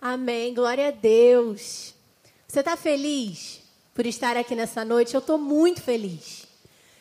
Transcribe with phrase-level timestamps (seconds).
[0.00, 0.52] Amém.
[0.52, 1.94] Glória a Deus.
[2.46, 3.62] Você está feliz
[3.94, 5.14] por estar aqui nessa noite?
[5.14, 6.46] Eu estou muito feliz.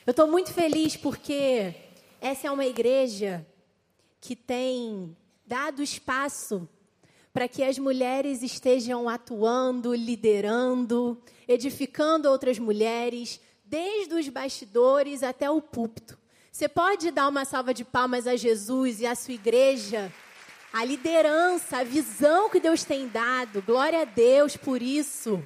[0.07, 1.75] Eu estou muito feliz porque
[2.21, 3.45] essa é uma igreja
[4.21, 6.67] que tem dado espaço
[7.33, 15.61] para que as mulheres estejam atuando, liderando, edificando outras mulheres, desde os bastidores até o
[15.61, 16.17] púlpito.
[16.49, 20.13] Você pode dar uma salva de palmas a Jesus e à sua igreja?
[20.75, 23.61] A liderança, a visão que Deus tem dado.
[23.61, 25.41] Glória a Deus por isso.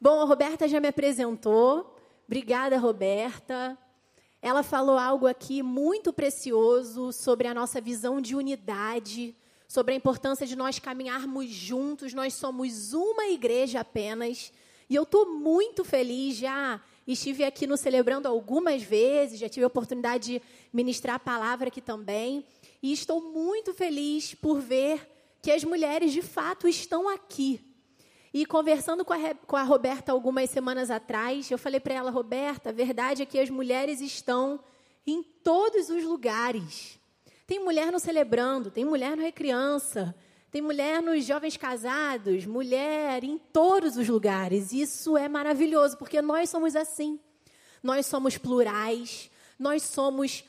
[0.00, 1.94] Bom, a Roberta já me apresentou.
[2.26, 3.76] Obrigada, Roberta.
[4.40, 9.36] Ela falou algo aqui muito precioso sobre a nossa visão de unidade,
[9.68, 12.14] sobre a importância de nós caminharmos juntos.
[12.14, 14.50] Nós somos uma igreja apenas.
[14.88, 16.80] E eu estou muito feliz já.
[17.06, 21.82] Estive aqui no Celebrando algumas vezes, já tive a oportunidade de ministrar a palavra aqui
[21.82, 22.42] também.
[22.84, 27.58] E estou muito feliz por ver que as mulheres de fato estão aqui.
[28.30, 32.68] E conversando com a, com a Roberta algumas semanas atrás, eu falei para ela, Roberta,
[32.68, 34.60] a verdade é que as mulheres estão
[35.06, 37.00] em todos os lugares.
[37.46, 40.14] Tem mulher no Celebrando, tem mulher no Recriança,
[40.50, 44.74] tem mulher nos Jovens Casados, mulher em todos os lugares.
[44.74, 47.18] Isso é maravilhoso, porque nós somos assim.
[47.82, 50.44] Nós somos plurais, nós somos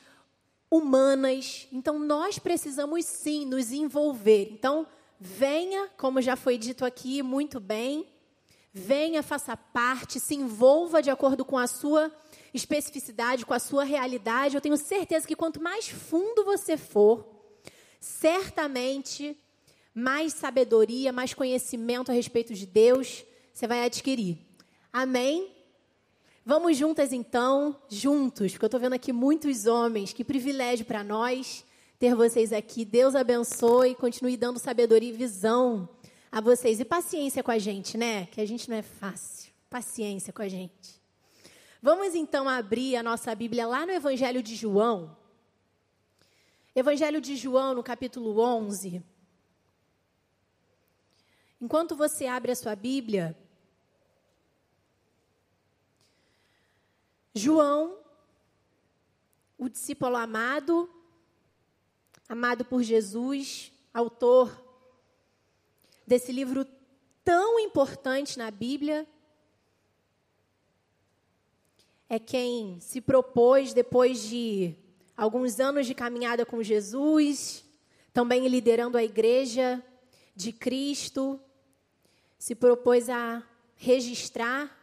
[0.70, 1.66] humanas.
[1.72, 4.48] Então, nós precisamos sim nos envolver.
[4.52, 4.86] Então,
[5.18, 8.06] venha, como já foi dito aqui muito bem,
[8.72, 12.12] venha, faça parte, se envolva de acordo com a sua
[12.52, 14.54] especificidade, com a sua realidade.
[14.54, 17.26] Eu tenho certeza que quanto mais fundo você for,
[18.00, 19.36] certamente
[19.94, 23.24] mais sabedoria, mais conhecimento a respeito de Deus
[23.56, 24.36] você vai adquirir.
[24.92, 25.55] Amém?
[26.48, 30.12] Vamos juntas então, juntos, porque eu estou vendo aqui muitos homens.
[30.12, 31.66] Que privilégio para nós
[31.98, 32.84] ter vocês aqui.
[32.84, 35.88] Deus abençoe, continue dando sabedoria e visão
[36.30, 36.78] a vocês.
[36.78, 38.26] E paciência com a gente, né?
[38.26, 39.52] Que a gente não é fácil.
[39.68, 41.02] Paciência com a gente.
[41.82, 45.16] Vamos então abrir a nossa Bíblia lá no Evangelho de João.
[46.76, 49.02] Evangelho de João, no capítulo 11.
[51.60, 53.36] Enquanto você abre a sua Bíblia,
[57.36, 57.98] João,
[59.58, 60.88] o discípulo amado,
[62.26, 64.58] amado por Jesus, autor
[66.06, 66.66] desse livro
[67.22, 69.06] tão importante na Bíblia,
[72.08, 74.74] é quem se propôs, depois de
[75.14, 77.62] alguns anos de caminhada com Jesus,
[78.14, 79.84] também liderando a igreja
[80.34, 81.38] de Cristo,
[82.38, 84.75] se propôs a registrar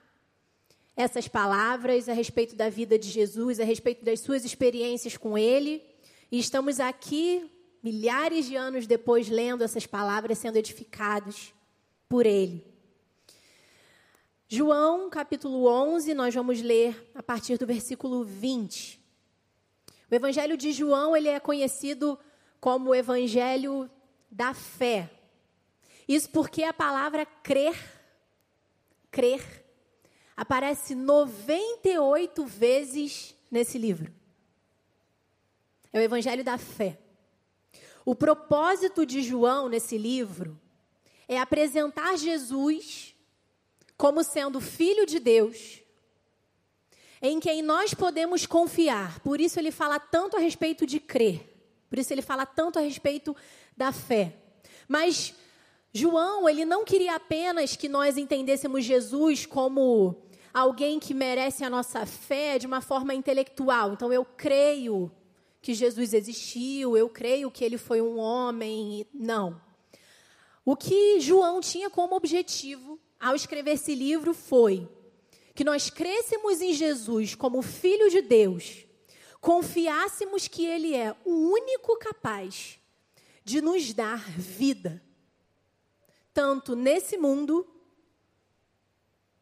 [0.96, 5.84] essas palavras a respeito da vida de Jesus, a respeito das suas experiências com Ele.
[6.32, 7.50] E estamos aqui,
[7.82, 11.54] milhares de anos depois, lendo essas palavras, sendo edificados
[12.08, 12.64] por Ele.
[14.48, 19.02] João, capítulo 11, nós vamos ler a partir do versículo 20.
[20.12, 22.20] O Evangelho de João, ele é conhecido
[22.60, 23.90] como o Evangelho
[24.30, 25.10] da fé.
[26.08, 27.76] Isso porque a palavra crer,
[29.10, 29.63] crer,
[30.36, 34.14] aparece 98 vezes nesse livro.
[35.92, 37.00] É o Evangelho da Fé.
[38.06, 40.60] O propósito de João nesse livro
[41.28, 43.16] é apresentar Jesus
[43.96, 45.82] como sendo filho de Deus,
[47.22, 49.20] em quem nós podemos confiar.
[49.20, 51.50] Por isso ele fala tanto a respeito de crer.
[51.90, 53.36] Por isso ele fala tanto a respeito
[53.78, 54.36] da fé.
[54.88, 55.34] Mas
[55.94, 60.23] João, ele não queria apenas que nós entendêssemos Jesus como
[60.54, 63.94] alguém que merece a nossa fé de uma forma intelectual.
[63.94, 65.12] Então, eu creio
[65.62, 69.08] que Jesus existiu, eu creio que ele foi um homem.
[69.14, 69.60] Não.
[70.66, 74.88] O que João tinha como objetivo ao escrever esse livro foi
[75.56, 78.86] que nós crêssemos em Jesus como Filho de Deus,
[79.40, 82.80] confiássemos que Ele é o único capaz
[83.44, 85.04] de nos dar vida,
[86.34, 87.68] tanto nesse mundo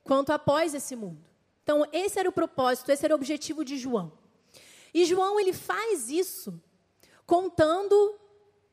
[0.03, 1.23] quanto após esse mundo.
[1.63, 4.11] Então, esse era o propósito, esse era o objetivo de João.
[4.93, 6.61] E João ele faz isso
[7.25, 8.15] contando,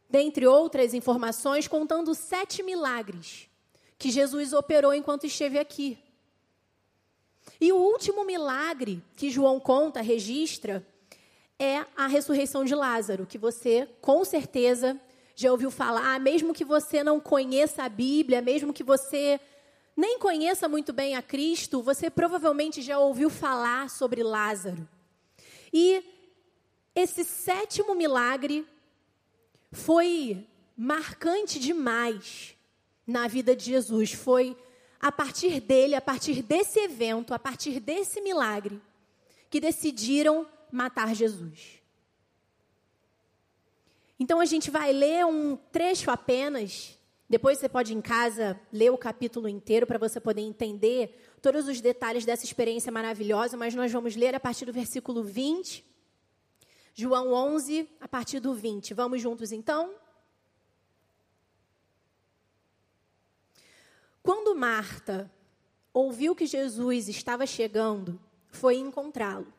[0.08, 3.48] dentre outras informações, contando sete milagres
[3.98, 5.98] que Jesus operou enquanto esteve aqui.
[7.60, 10.86] E o último milagre que João conta, registra,
[11.58, 14.98] é a ressurreição de Lázaro, que você com certeza
[15.34, 19.40] já ouviu falar, mesmo que você não conheça a Bíblia, mesmo que você
[19.98, 24.88] nem conheça muito bem a Cristo, você provavelmente já ouviu falar sobre Lázaro.
[25.72, 26.04] E
[26.94, 28.64] esse sétimo milagre
[29.72, 30.46] foi
[30.76, 32.56] marcante demais,
[33.04, 34.12] na vida de Jesus.
[34.12, 34.56] Foi
[35.00, 38.80] a partir dele, a partir desse evento, a partir desse milagre,
[39.50, 41.82] que decidiram matar Jesus.
[44.20, 46.97] Então a gente vai ler um trecho apenas.
[47.28, 51.68] Depois você pode ir em casa ler o capítulo inteiro para você poder entender todos
[51.68, 55.84] os detalhes dessa experiência maravilhosa, mas nós vamos ler a partir do versículo 20.
[56.94, 58.94] João 11, a partir do 20.
[58.94, 59.94] Vamos juntos então?
[64.22, 65.30] Quando Marta
[65.92, 69.52] ouviu que Jesus estava chegando, foi encontrá-lo.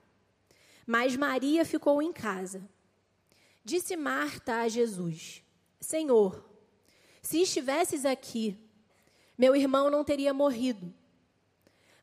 [0.87, 2.67] Mas Maria ficou em casa.
[3.63, 5.43] Disse Marta a Jesus:
[5.79, 6.48] Senhor,
[7.21, 8.57] se estivesses aqui,
[9.37, 10.93] meu irmão não teria morrido.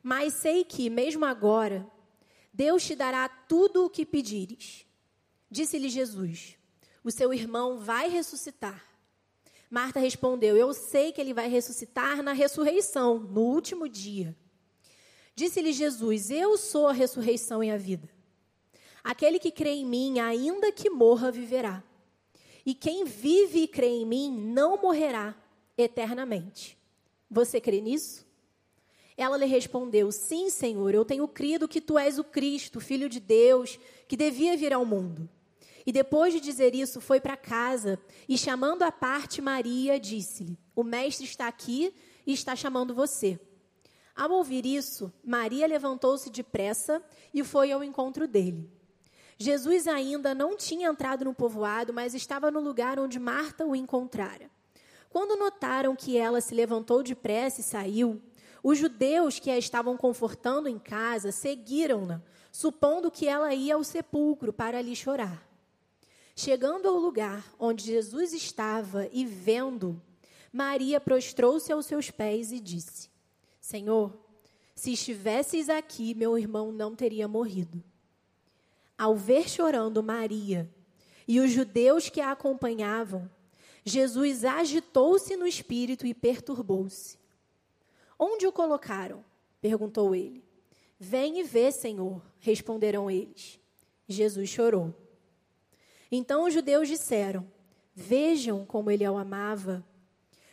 [0.01, 1.85] Mas sei que, mesmo agora,
[2.53, 4.85] Deus te dará tudo o que pedires.
[5.49, 6.57] Disse-lhe Jesus:
[7.03, 8.85] O seu irmão vai ressuscitar.
[9.69, 14.35] Marta respondeu: Eu sei que ele vai ressuscitar na ressurreição, no último dia.
[15.35, 18.09] Disse-lhe Jesus: Eu sou a ressurreição e a vida.
[19.03, 21.83] Aquele que crê em mim, ainda que morra, viverá.
[22.67, 25.33] E quem vive e crê em mim não morrerá
[25.77, 26.77] eternamente.
[27.31, 28.27] Você crê nisso?
[29.15, 33.21] Ela lhe respondeu: Sim, Senhor, eu tenho crido que tu és o Cristo, filho de
[33.21, 35.29] Deus, que devia vir ao mundo.
[35.85, 37.97] E depois de dizer isso, foi para casa
[38.27, 41.93] e, chamando à parte Maria, disse-lhe: O mestre está aqui
[42.25, 43.39] e está chamando você.
[44.13, 47.01] Ao ouvir isso, Maria levantou-se depressa
[47.33, 48.69] e foi ao encontro dele.
[49.37, 54.49] Jesus ainda não tinha entrado no povoado, mas estava no lugar onde Marta o encontrara.
[55.09, 58.21] Quando notaram que ela se levantou depressa e saiu,
[58.63, 64.51] os judeus que a estavam confortando em casa seguiram-na, supondo que ela ia ao sepulcro
[64.51, 65.47] para ali chorar.
[66.35, 70.01] Chegando ao lugar onde Jesus estava e vendo,
[70.51, 73.09] Maria prostrou-se aos seus pés e disse:
[73.59, 74.17] Senhor,
[74.75, 77.83] se estivesses aqui, meu irmão não teria morrido.
[78.97, 80.69] Ao ver chorando Maria
[81.27, 83.29] e os judeus que a acompanhavam,
[83.85, 87.17] Jesus agitou-se no espírito e perturbou-se.
[88.17, 89.23] Onde o colocaram?
[89.61, 90.43] perguntou ele.
[90.99, 93.59] Vem e vê, Senhor, responderam eles.
[94.07, 94.93] Jesus chorou.
[96.11, 97.45] Então os judeus disseram:
[97.93, 99.85] Vejam como ele o amava.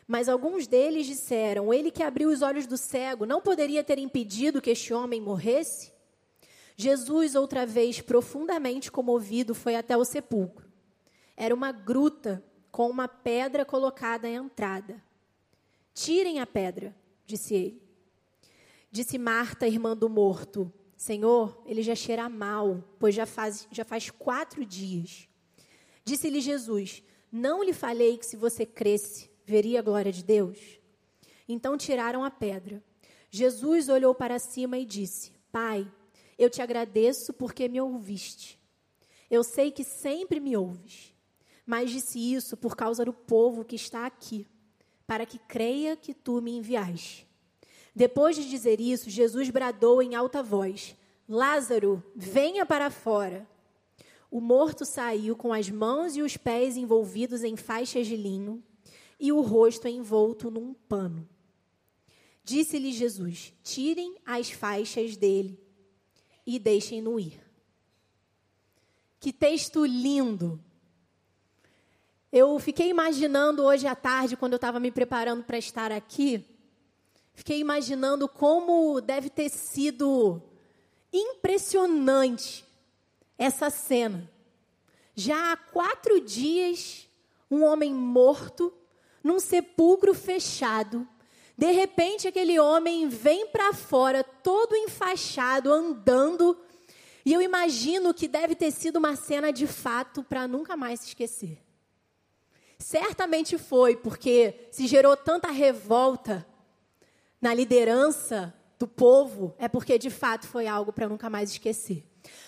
[0.07, 4.61] Mas alguns deles disseram: Ele que abriu os olhos do cego não poderia ter impedido
[4.61, 5.94] que este homem morresse?
[6.77, 10.69] Jesus, outra vez profundamente comovido, foi até o sepulcro.
[11.37, 15.03] Era uma gruta com uma pedra colocada à entrada.
[15.93, 16.95] Tirem a pedra,
[17.25, 17.83] disse ele.
[18.91, 24.11] Disse Marta, irmã do morto: Senhor, ele já cheira mal, pois já faz, já faz
[24.11, 25.29] quatro dias.
[26.05, 30.59] Disse-lhe Jesus: Não lhe falei que se você cresce, veria a glória de Deus?
[31.49, 32.83] Então tiraram a pedra.
[33.31, 35.91] Jesus olhou para cima e disse: Pai,
[36.39, 38.59] eu te agradeço porque me ouviste.
[39.31, 41.15] Eu sei que sempre me ouves,
[41.67, 44.47] mas disse isso por causa do povo que está aqui,
[45.07, 47.27] para que creia que tu me enviaste.
[47.95, 50.97] Depois de dizer isso, Jesus bradou em alta voz:
[51.29, 53.49] Lázaro, venha para fora.
[54.31, 58.63] O morto saiu com as mãos e os pés envolvidos em faixas de linho
[59.19, 61.29] e o rosto envolto num pano.
[62.43, 65.64] Disse-lhe Jesus: Tirem as faixas dele
[66.47, 67.41] e deixem-no ir.
[69.19, 70.61] Que texto lindo!
[72.31, 76.45] Eu fiquei imaginando hoje à tarde, quando eu estava me preparando para estar aqui,
[77.33, 80.43] fiquei imaginando como deve ter sido
[81.13, 82.65] impressionante
[83.39, 84.29] essa cena.
[85.15, 87.09] Já há quatro dias,
[87.49, 88.75] um homem morto,
[89.23, 91.07] num sepulcro fechado.
[91.57, 96.57] De repente, aquele homem vem para fora, todo enfaixado, andando.
[97.25, 101.09] E eu imagino que deve ter sido uma cena de fato para nunca mais se
[101.09, 101.59] esquecer.
[102.79, 106.47] Certamente foi, porque se gerou tanta revolta
[107.41, 112.05] na liderança do povo, é porque de fato foi algo para nunca mais esquecer.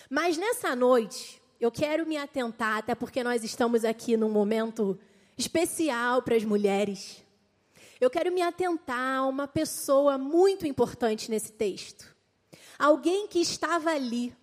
[0.09, 4.99] Mas nessa noite, eu quero me atentar, até porque nós estamos aqui num momento
[5.37, 7.23] especial para as mulheres.
[7.99, 12.15] Eu quero me atentar a uma pessoa muito importante nesse texto.
[12.77, 14.35] Alguém que estava ali,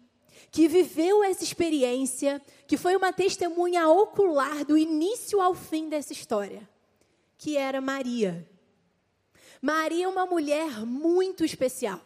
[0.51, 6.69] que viveu essa experiência, que foi uma testemunha ocular do início ao fim dessa história,
[7.39, 8.49] que era Maria.
[9.63, 12.01] Maria é uma mulher muito especial.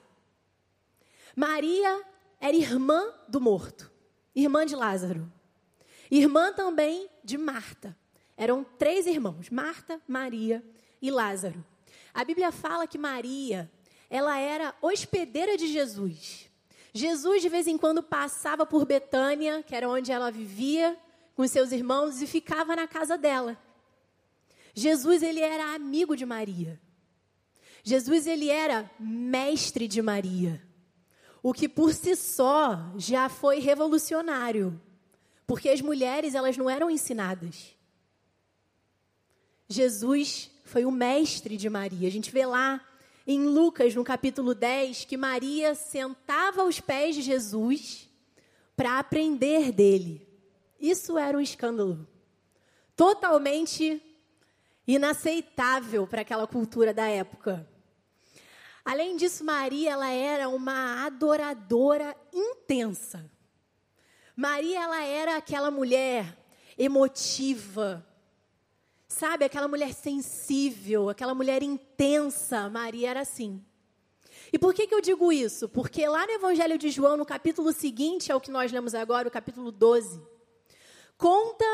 [1.35, 2.05] Maria
[2.39, 3.91] era irmã do morto,
[4.35, 5.33] irmã de Lázaro,
[6.11, 7.97] irmã também de Marta.
[8.37, 10.63] Eram três irmãos, Marta, Maria
[11.01, 11.65] e Lázaro.
[12.13, 13.71] A Bíblia fala que Maria,
[14.11, 16.51] ela era hospedeira de Jesus.
[16.93, 20.99] Jesus de vez em quando passava por Betânia, que era onde ela vivia
[21.35, 23.57] com seus irmãos e ficava na casa dela.
[24.75, 26.81] Jesus ele era amigo de Maria.
[27.83, 30.63] Jesus ele era mestre de Maria.
[31.43, 34.81] O que por si só já foi revolucionário,
[35.47, 37.77] porque as mulheres elas não eram ensinadas.
[39.69, 42.07] Jesus foi o mestre de Maria.
[42.07, 42.81] A gente vê lá
[43.27, 48.09] em Lucas, no capítulo 10, que Maria sentava aos pés de Jesus
[48.77, 50.29] para aprender dele.
[50.79, 52.07] Isso era um escândalo.
[52.95, 54.01] Totalmente
[54.87, 57.69] inaceitável para aquela cultura da época.
[58.85, 63.31] Além disso, Maria ela era uma adoradora intensa.
[64.37, 66.37] Maria ela era aquela mulher
[66.79, 68.07] emotiva,
[69.09, 73.65] Sabe, aquela mulher sensível, aquela mulher intensa, Maria era assim.
[74.53, 75.67] E por que, que eu digo isso?
[75.67, 79.31] Porque lá no Evangelho de João, no capítulo seguinte ao que nós lemos agora, o
[79.31, 80.21] capítulo 12,
[81.17, 81.65] conta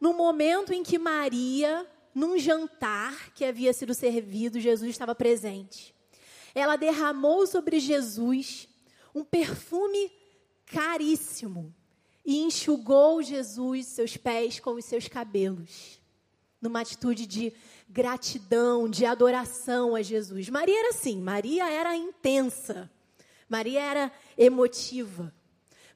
[0.00, 5.94] no momento em que Maria, num jantar que havia sido servido, Jesus estava presente.
[6.54, 8.68] Ela derramou sobre Jesus
[9.14, 10.10] um perfume
[10.64, 11.74] caríssimo
[12.24, 15.99] e enxugou Jesus, seus pés, com os seus cabelos
[16.60, 17.52] numa atitude de
[17.88, 20.48] gratidão, de adoração a Jesus.
[20.48, 22.90] Maria era assim, Maria era intensa.
[23.48, 25.34] Maria era emotiva.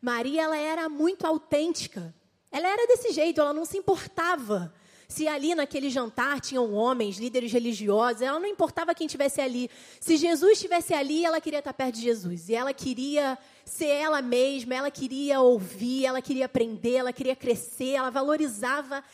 [0.01, 2.15] Maria ela era muito autêntica.
[2.51, 4.73] Ela era desse jeito, ela não se importava
[5.09, 9.71] se ali naquele jantar tinham homens, líderes religiosos, ela não importava quem estivesse ali.
[10.01, 12.49] Se Jesus estivesse ali, ela queria estar perto de Jesus.
[12.49, 17.91] E ela queria ser ela mesma, ela queria ouvir, ela queria aprender, ela queria crescer,
[17.91, 19.05] ela valorizava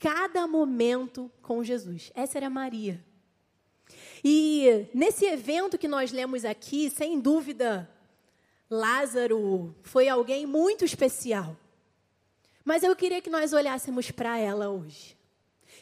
[0.00, 2.10] cada momento com Jesus.
[2.14, 3.04] Essa era Maria.
[4.24, 7.88] E nesse evento que nós lemos aqui, sem dúvida,
[8.68, 11.56] Lázaro foi alguém muito especial.
[12.64, 15.16] Mas eu queria que nós olhássemos para ela hoje.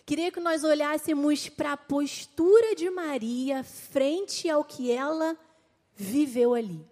[0.04, 5.36] Queria que nós olhássemos para a postura de Maria frente ao que ela
[5.94, 6.84] viveu ali.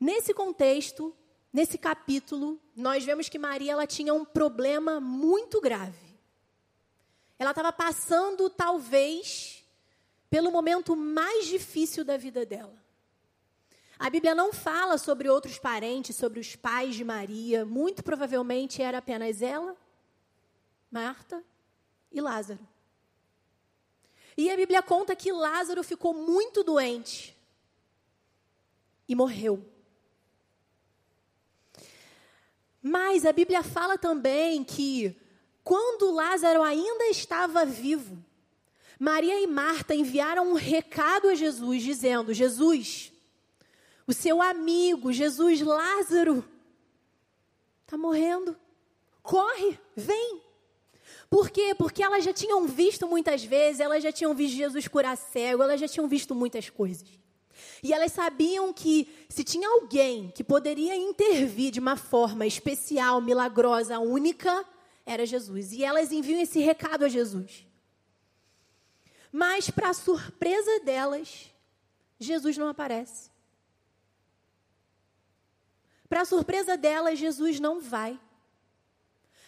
[0.00, 1.14] Nesse contexto,
[1.54, 6.18] Nesse capítulo, nós vemos que Maria ela tinha um problema muito grave.
[7.38, 9.64] Ela estava passando, talvez,
[10.28, 12.74] pelo momento mais difícil da vida dela.
[13.96, 17.64] A Bíblia não fala sobre outros parentes, sobre os pais de Maria.
[17.64, 19.76] Muito provavelmente era apenas ela,
[20.90, 21.40] Marta
[22.10, 22.66] e Lázaro.
[24.36, 27.38] E a Bíblia conta que Lázaro ficou muito doente
[29.08, 29.72] e morreu.
[32.86, 35.16] Mas a Bíblia fala também que
[35.62, 38.22] quando Lázaro ainda estava vivo,
[39.00, 43.10] Maria e Marta enviaram um recado a Jesus dizendo: Jesus,
[44.06, 46.44] o seu amigo, Jesus Lázaro,
[47.84, 48.54] está morrendo.
[49.22, 50.42] Corre, vem.
[51.30, 51.74] Por quê?
[51.74, 55.80] Porque elas já tinham visto muitas vezes, elas já tinham visto Jesus curar cego, elas
[55.80, 57.08] já tinham visto muitas coisas.
[57.84, 63.98] E elas sabiam que se tinha alguém que poderia intervir de uma forma especial, milagrosa,
[63.98, 64.64] única,
[65.04, 65.70] era Jesus.
[65.70, 67.66] E elas enviam esse recado a Jesus.
[69.30, 71.52] Mas, para surpresa delas,
[72.18, 73.30] Jesus não aparece.
[76.08, 78.18] Para surpresa delas, Jesus não vai.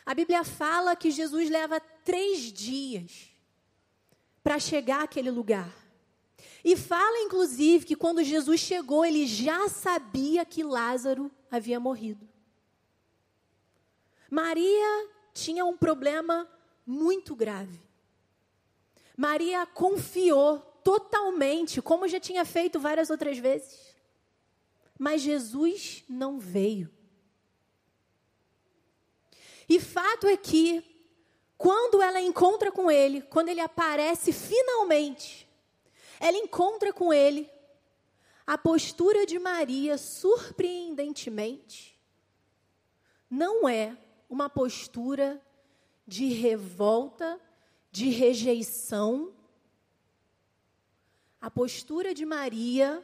[0.05, 3.31] A Bíblia fala que Jesus leva três dias
[4.45, 5.86] para chegar àquele lugar.
[6.67, 12.29] E fala, inclusive, que quando Jesus chegou, ele já sabia que Lázaro havia morrido.
[14.29, 16.51] Maria tinha um problema
[16.85, 17.81] muito grave.
[19.17, 23.95] Maria confiou totalmente, como já tinha feito várias outras vezes.
[24.99, 26.91] Mas Jesus não veio.
[29.69, 30.85] E fato é que,
[31.57, 35.46] quando ela encontra com ele, quando ele aparece finalmente,
[36.21, 37.51] ela encontra com ele
[38.47, 41.99] a postura de Maria, surpreendentemente,
[43.29, 43.97] não é
[44.31, 45.43] uma postura
[46.07, 47.41] de revolta,
[47.91, 49.35] de rejeição.
[51.41, 53.03] A postura de Maria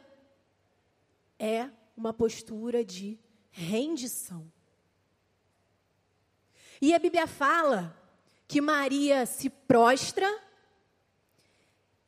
[1.37, 3.19] é uma postura de
[3.51, 4.49] rendição.
[6.81, 7.95] E a Bíblia fala
[8.47, 10.27] que Maria se prostra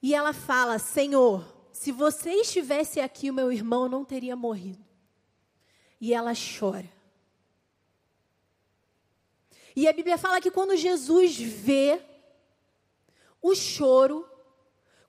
[0.05, 1.43] e ela fala: Senhor,
[1.73, 4.85] se você estivesse aqui, o meu irmão não teria morrido.
[5.99, 6.87] E ela chora.
[9.75, 11.99] E a Bíblia fala que quando Jesus vê
[13.41, 14.29] o choro,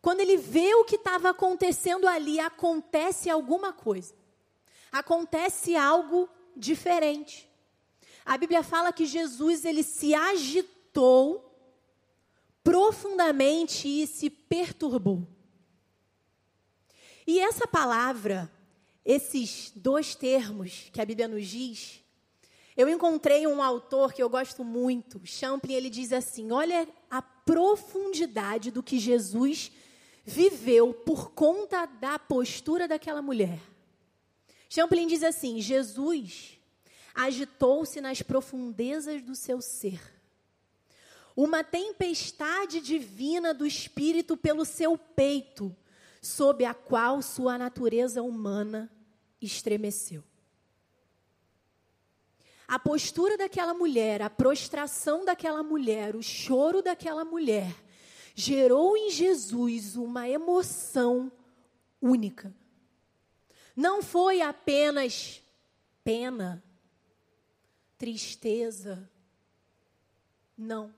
[0.01, 4.15] quando ele vê o que estava acontecendo ali, acontece alguma coisa.
[4.91, 6.27] Acontece algo
[6.57, 7.47] diferente.
[8.25, 11.46] A Bíblia fala que Jesus ele se agitou
[12.67, 15.25] profundamente e se perturbou.
[17.25, 18.51] E essa palavra,
[19.05, 22.03] esses dois termos que a Bíblia nos diz,
[22.77, 28.73] eu encontrei um autor que eu gosto muito, Champlin, ele diz assim: olha a profundidade
[28.73, 29.71] do que Jesus
[30.25, 33.61] viveu por conta da postura daquela mulher.
[34.69, 36.59] Champlin diz assim: Jesus
[37.15, 40.16] agitou-se nas profundezas do seu ser.
[41.37, 45.77] Uma tempestade divina do espírito pelo seu peito
[46.23, 48.91] sob a qual sua natureza humana
[49.41, 50.25] estremeceu.
[52.67, 57.73] A postura daquela mulher, a prostração daquela mulher, o choro daquela mulher,
[58.35, 61.31] gerou em Jesus uma emoção
[62.01, 62.53] única.
[63.77, 65.43] Não foi apenas
[66.03, 66.63] pena,
[67.97, 69.09] tristeza.
[70.57, 70.93] Não.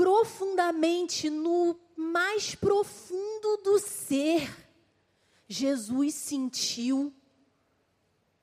[0.00, 4.50] Profundamente no mais profundo do ser,
[5.46, 7.14] Jesus sentiu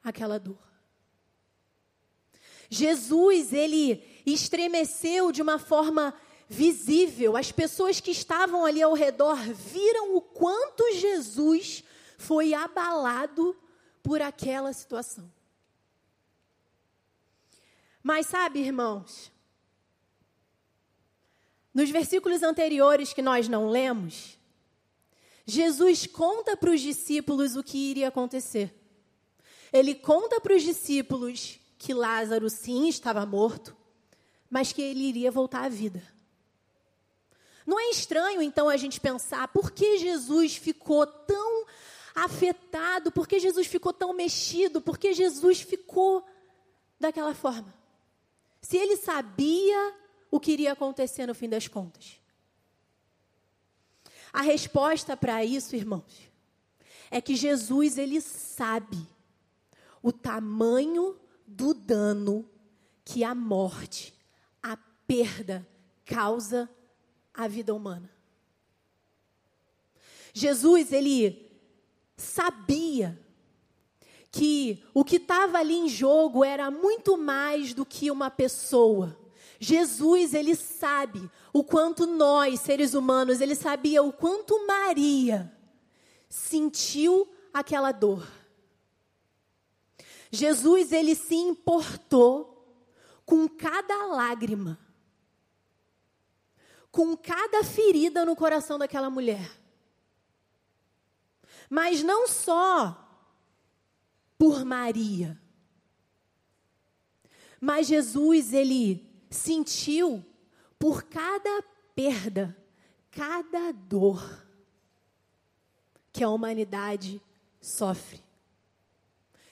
[0.04, 0.60] aquela dor.
[2.70, 6.14] Jesus, ele estremeceu de uma forma
[6.48, 7.36] visível.
[7.36, 11.84] As pessoas que estavam ali ao redor viram o quanto Jesus
[12.20, 13.58] foi abalado
[14.04, 15.28] por aquela situação.
[18.04, 19.36] Mas sabe, irmãos,
[21.77, 24.36] nos versículos anteriores que nós não lemos,
[25.46, 28.74] Jesus conta para os discípulos o que iria acontecer.
[29.72, 33.77] Ele conta para os discípulos que Lázaro sim estava morto,
[34.50, 36.01] mas que ele iria voltar à vida.
[37.63, 41.67] Não é estranho então a gente pensar por que Jesus ficou tão
[42.15, 46.25] afetado, por que Jesus ficou tão mexido, por que Jesus ficou
[46.99, 47.71] daquela forma?
[48.63, 50.07] Se ele sabia
[50.38, 52.21] o que iria acontecer no fim das contas?
[54.32, 56.32] A resposta para isso, irmãos,
[57.10, 58.97] é que Jesus ele sabe
[60.02, 62.47] o tamanho do dano
[63.04, 64.13] que a morte,
[64.62, 65.67] a perda
[66.06, 66.69] causa
[67.34, 68.12] à vida humana.
[70.34, 71.50] Jesus ele
[72.15, 73.19] sabia
[74.32, 79.17] que o que estava ali em jogo era muito mais do que uma pessoa
[79.60, 85.52] Jesus, ele sabe o quanto nós, seres humanos, ele sabia o quanto Maria
[86.30, 88.28] sentiu aquela dor.
[90.32, 92.54] Jesus, ele se importou
[93.26, 94.78] com cada lágrima,
[96.91, 99.50] com cada ferida no coração daquela mulher.
[101.70, 103.04] Mas não só
[104.38, 105.41] por Maria,
[107.60, 110.26] mas Jesus, ele sentiu
[110.80, 111.63] por cada
[111.96, 112.56] perda,
[113.12, 114.46] cada dor
[116.12, 117.22] que a humanidade
[117.62, 118.24] sofre.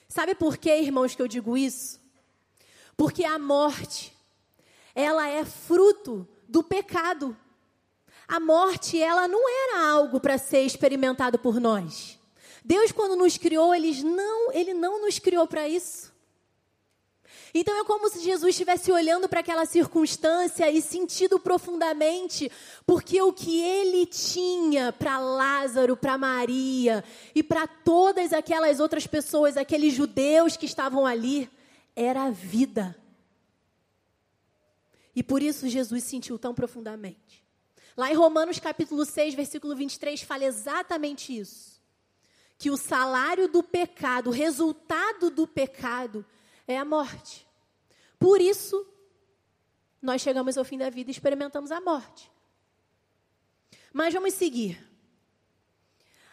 [0.08, 2.00] Sabe por que, irmãos, que eu digo isso?
[2.96, 4.16] Porque a morte,
[4.94, 7.36] ela é fruto do pecado.
[8.26, 12.18] A morte, ela não era algo para ser experimentado por nós.
[12.64, 16.12] Deus, quando nos criou, ele não, ele não nos criou para isso.
[17.58, 22.52] Então é como se Jesus estivesse olhando para aquela circunstância e sentindo profundamente,
[22.84, 27.02] porque o que ele tinha para Lázaro, para Maria
[27.34, 31.48] e para todas aquelas outras pessoas, aqueles judeus que estavam ali,
[31.94, 32.94] era a vida.
[35.14, 37.42] E por isso Jesus sentiu tão profundamente.
[37.96, 41.80] Lá em Romanos capítulo 6, versículo 23, fala exatamente isso.
[42.58, 46.22] Que o salário do pecado, o resultado do pecado,
[46.66, 47.46] é a morte.
[48.18, 48.86] Por isso,
[50.00, 52.30] nós chegamos ao fim da vida e experimentamos a morte.
[53.92, 54.78] Mas vamos seguir.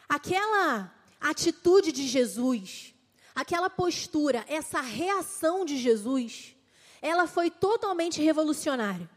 [0.08, 2.93] Aquela atitude de Jesus,
[3.34, 6.56] aquela postura, essa reação de Jesus,
[7.02, 9.10] ela foi totalmente revolucionária.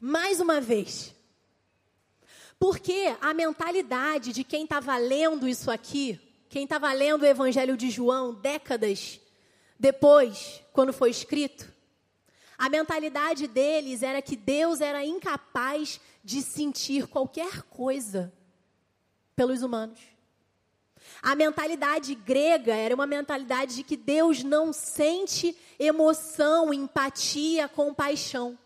[0.00, 1.14] Mais uma vez.
[2.58, 7.90] Porque a mentalidade de quem estava lendo isso aqui, quem estava lendo o Evangelho de
[7.90, 9.20] João décadas
[9.78, 11.72] depois, quando foi escrito,
[12.56, 18.32] a mentalidade deles era que Deus era incapaz de sentir qualquer coisa
[19.36, 20.00] pelos humanos.
[21.22, 28.58] A mentalidade grega era uma mentalidade de que Deus não sente emoção, empatia, compaixão.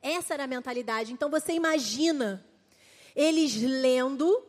[0.00, 1.12] Essa era a mentalidade.
[1.12, 2.46] Então você imagina
[3.14, 4.44] eles lendo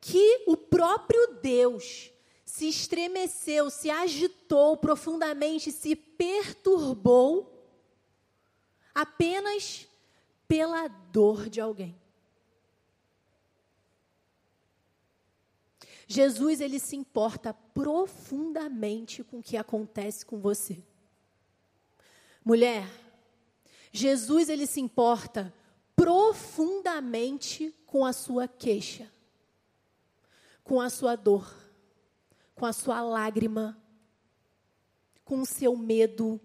[0.00, 2.10] que o próprio Deus
[2.54, 7.52] se estremeceu, se agitou profundamente, se perturbou
[8.94, 9.88] apenas
[10.46, 12.00] pela dor de alguém.
[16.06, 20.80] Jesus ele se importa profundamente com o que acontece com você.
[22.44, 22.88] Mulher,
[23.90, 25.52] Jesus ele se importa
[25.96, 29.10] profundamente com a sua queixa,
[30.62, 31.63] com a sua dor,
[32.54, 33.76] com a sua lágrima,
[35.24, 36.40] com o seu medo.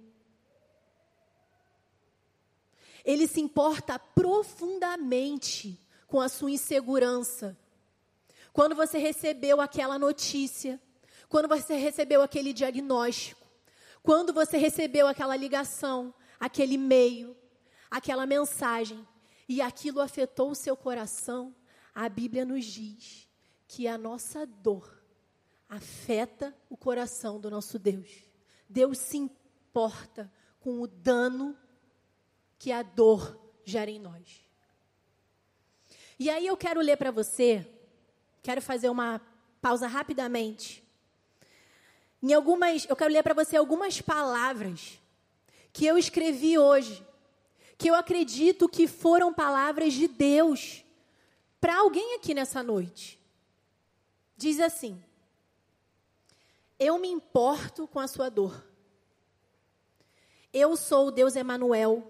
[3.06, 7.58] Ele se importa profundamente com a sua insegurança.
[8.52, 10.82] Quando você recebeu aquela notícia,
[11.28, 13.48] quando você recebeu aquele diagnóstico,
[14.02, 17.38] quando você recebeu aquela ligação, aquele e-mail,
[17.90, 19.08] aquela mensagem,
[19.48, 21.56] e aquilo afetou o seu coração,
[21.94, 23.28] a Bíblia nos diz
[23.68, 24.99] que a nossa dor
[25.70, 28.10] afeta o coração do nosso Deus.
[28.68, 31.56] Deus se importa com o dano
[32.58, 34.44] que a dor gera em nós.
[36.18, 37.66] E aí eu quero ler para você,
[38.42, 39.22] quero fazer uma
[39.62, 40.84] pausa rapidamente.
[42.22, 45.00] Em algumas, eu quero ler para você algumas palavras
[45.72, 47.06] que eu escrevi hoje,
[47.78, 50.84] que eu acredito que foram palavras de Deus
[51.62, 53.18] para alguém aqui nessa noite.
[54.36, 55.02] Diz assim:
[56.80, 58.66] Eu me importo com a sua dor.
[60.54, 62.10] Eu sou o Deus Emanuel.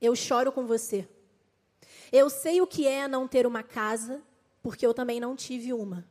[0.00, 1.06] Eu choro com você.
[2.10, 4.22] Eu sei o que é não ter uma casa,
[4.62, 6.08] porque eu também não tive uma.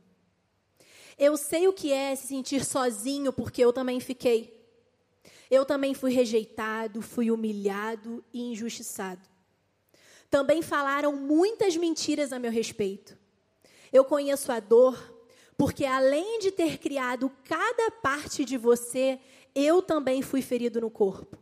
[1.18, 4.56] Eu sei o que é se sentir sozinho, porque eu também fiquei.
[5.50, 9.26] Eu também fui rejeitado, fui humilhado e injustiçado.
[10.30, 13.18] Também falaram muitas mentiras a meu respeito.
[13.92, 14.96] Eu conheço a dor,
[15.58, 19.18] porque além de ter criado cada parte de você,
[19.52, 21.36] eu também fui ferido no corpo.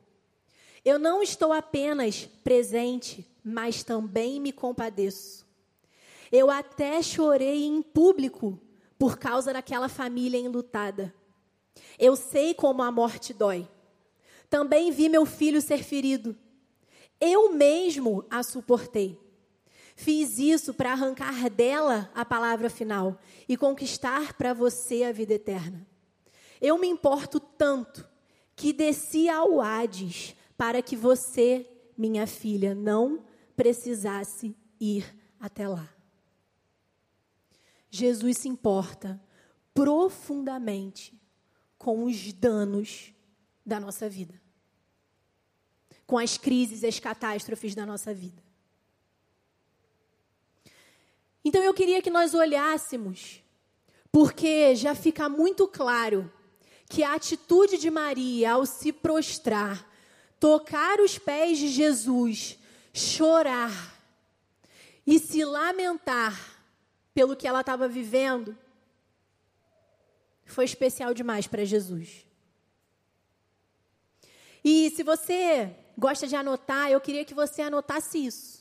[0.83, 5.47] Eu não estou apenas presente, mas também me compadeço.
[6.33, 8.59] Eu até chorei em público
[8.99, 11.15] por causa daquela família enlutada.
[11.99, 13.69] Eu sei como a morte dói.
[14.49, 16.35] Também vi meu filho ser ferido.
[17.21, 19.26] Eu mesmo a suportei.
[19.97, 25.87] Fiz isso para arrancar dela a palavra final e conquistar para você a vida eterna.
[26.61, 28.07] Eu me importo tanto
[28.55, 33.25] que desci ao Hades para que você, minha filha, não
[33.57, 35.89] precisasse ir até lá.
[37.91, 39.19] Jesus se importa
[39.73, 41.19] profundamente
[41.79, 43.15] com os danos
[43.65, 44.39] da nossa vida,
[46.07, 48.46] com as crises e as catástrofes da nossa vida.
[51.47, 53.41] Então eu queria que nós olhássemos,
[54.11, 56.29] porque já fica muito claro
[56.89, 59.89] que a atitude de Maria ao se prostrar,
[60.41, 62.59] tocar os pés de Jesus,
[62.93, 63.71] chorar
[65.07, 66.37] e se lamentar
[67.15, 68.59] pelo que ela estava vivendo,
[70.47, 72.27] foi especial demais para Jesus.
[74.65, 78.56] E se você gosta de anotar, eu queria que você anotasse isso.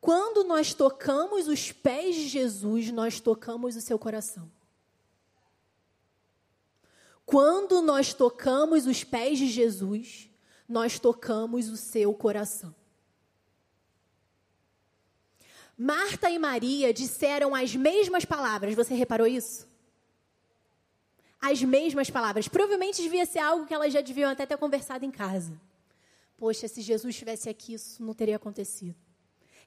[0.00, 4.50] Quando nós tocamos os pés de Jesus, nós tocamos o seu coração.
[7.26, 10.30] Quando nós tocamos os pés de Jesus,
[10.68, 12.74] nós tocamos o seu coração.
[15.76, 18.74] Marta e Maria disseram as mesmas palavras.
[18.74, 19.68] Você reparou isso?
[21.40, 22.48] As mesmas palavras.
[22.48, 25.60] Provavelmente devia ser algo que elas já deviam até ter conversado em casa.
[26.36, 29.07] Poxa, se Jesus estivesse aqui, isso não teria acontecido.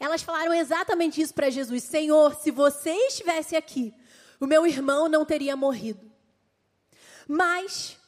[0.02, 3.94] Elas falaram exatamente isso para Jesus: Senhor, se você estivesse aqui,
[4.40, 6.12] o meu irmão não teria morrido.
[7.28, 8.00] Mas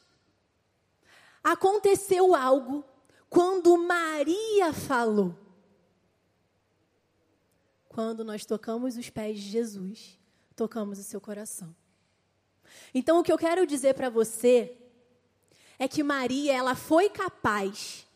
[1.44, 2.84] aconteceu algo
[3.30, 5.38] quando Maria falou.
[7.88, 10.18] Quando nós tocamos os pés de Jesus,
[10.56, 11.76] tocamos o seu coração.
[12.92, 14.76] Então, o que eu quero dizer para você
[15.78, 18.08] é que Maria, ela foi capaz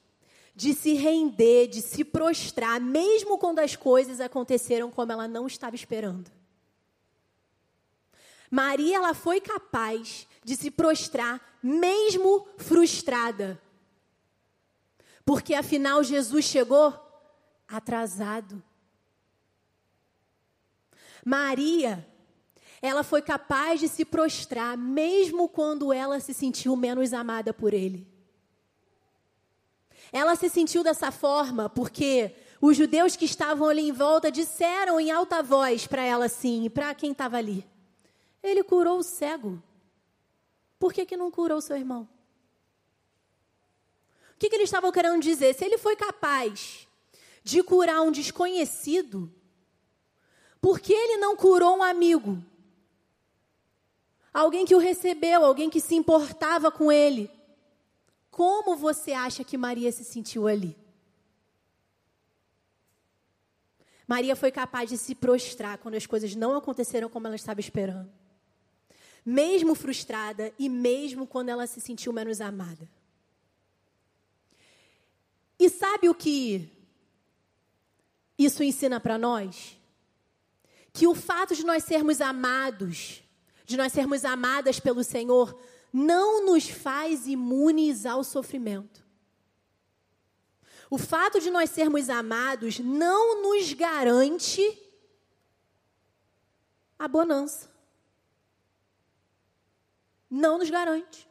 [0.58, 5.76] de se render, de se prostrar, mesmo quando as coisas aconteceram como ela não estava
[5.76, 6.32] esperando.
[8.50, 13.62] Maria, ela foi capaz de se prostrar, mesmo frustrada.
[15.24, 16.92] Porque afinal Jesus chegou
[17.68, 18.64] atrasado.
[21.24, 22.04] Maria,
[22.82, 28.17] ela foi capaz de se prostrar, mesmo quando ela se sentiu menos amada por ele.
[30.12, 35.12] Ela se sentiu dessa forma porque os judeus que estavam ali em volta disseram em
[35.12, 37.66] alta voz para ela assim, para quem estava ali:
[38.42, 39.62] Ele curou o cego.
[40.80, 42.08] Por que, que não curou seu irmão?
[44.36, 45.56] O que, que eles estavam querendo dizer?
[45.56, 46.88] Se ele foi capaz
[47.44, 49.32] de curar um desconhecido,
[50.62, 52.44] por que ele não curou um amigo?
[54.32, 57.32] Alguém que o recebeu, alguém que se importava com ele.
[58.38, 60.78] Como você acha que Maria se sentiu ali?
[64.08, 68.08] Maria foi capaz de se prostrar quando as coisas não aconteceram como ela estava esperando.
[69.26, 72.88] Mesmo frustrada e mesmo quando ela se sentiu menos amada.
[75.58, 76.70] E sabe o que
[78.38, 79.80] isso ensina para nós?
[80.94, 83.24] Que o fato de nós sermos amados,
[83.66, 85.60] de nós sermos amadas pelo Senhor,
[85.92, 89.06] não nos faz imunes ao sofrimento.
[90.90, 94.62] O fato de nós sermos amados não nos garante
[96.98, 97.70] a bonança.
[100.30, 101.28] Não nos garante.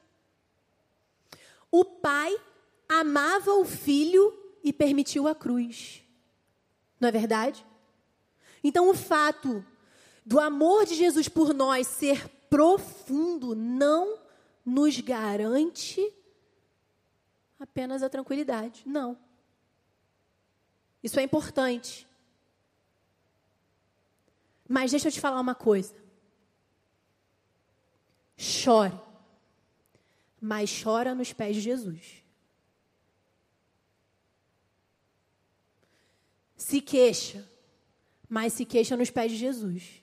[1.70, 2.34] O pai
[2.88, 6.02] amava o filho e permitiu a cruz.
[7.00, 7.64] Não é verdade?
[8.62, 9.64] Então, o fato
[10.24, 14.18] do amor de Jesus por nós ser profundo não
[14.66, 16.12] nos garante
[17.60, 18.82] apenas a tranquilidade.
[18.84, 19.16] Não.
[21.00, 22.04] Isso é importante.
[24.68, 25.94] Mas deixa eu te falar uma coisa.
[28.36, 29.00] Chore.
[30.40, 32.24] Mas chora nos pés de Jesus.
[36.56, 37.48] Se queixa,
[38.28, 40.02] mas se queixa nos pés de Jesus.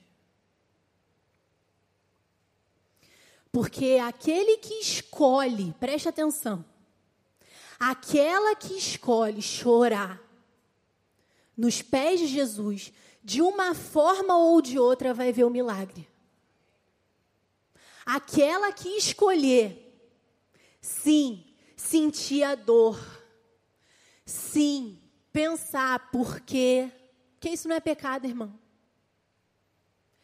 [3.53, 6.65] Porque aquele que escolhe, preste atenção,
[7.79, 10.19] aquela que escolhe chorar
[11.55, 12.91] nos pés de Jesus,
[13.23, 16.09] de uma forma ou de outra, vai ver o milagre.
[18.03, 20.01] Aquela que escolher,
[20.81, 21.45] sim,
[21.77, 22.99] sentir a dor,
[24.25, 24.99] sim,
[25.31, 26.91] pensar por quê,
[27.35, 28.59] porque isso não é pecado, irmão.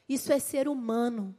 [0.07, 1.37] Isso é ser humano.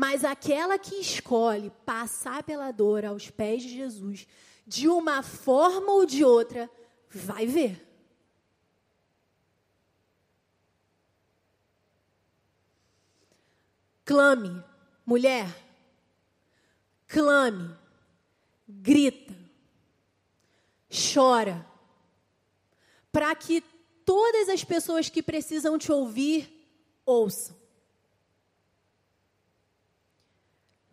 [0.00, 4.28] Mas aquela que escolhe passar pela dor aos pés de Jesus,
[4.64, 6.70] de uma forma ou de outra,
[7.10, 7.84] vai ver.
[14.04, 14.62] Clame,
[15.04, 15.48] mulher,
[17.08, 17.76] clame,
[18.68, 19.34] grita,
[20.88, 21.66] chora,
[23.10, 23.64] para que
[24.04, 26.48] todas as pessoas que precisam te ouvir
[27.04, 27.57] ouçam.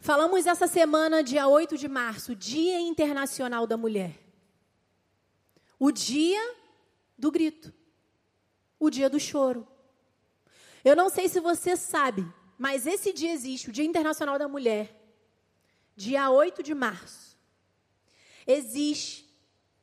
[0.05, 4.13] Falamos essa semana, dia 8 de março, Dia Internacional da Mulher.
[5.79, 6.55] O dia
[7.17, 7.73] do grito.
[8.79, 9.67] O dia do choro.
[10.83, 12.23] Eu não sei se você sabe,
[12.55, 14.95] mas esse dia existe, o Dia Internacional da Mulher.
[15.95, 17.35] Dia 8 de março.
[18.45, 19.27] Existe,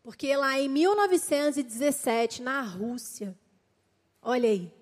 [0.05, 3.37] porque lá em 1917, na Rússia,
[4.23, 4.73] olha aí,